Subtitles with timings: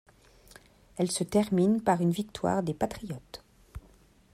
[0.97, 3.43] Elle se termine par une victoire des patriotes.